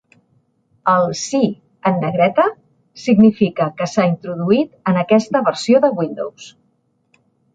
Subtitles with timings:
[0.91, 1.41] El "Sí"
[1.89, 2.45] en negreta
[3.03, 6.49] significa que s'ha introduït en aquesta versió de Windows.